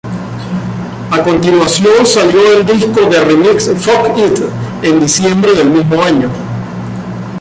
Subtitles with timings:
[1.11, 4.39] A continuación salió el disco de remixes "Fuck It"
[4.81, 6.27] en diciembre del mismo año.